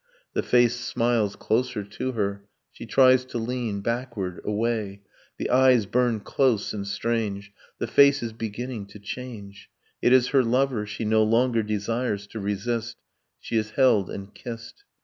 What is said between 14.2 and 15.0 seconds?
kissed.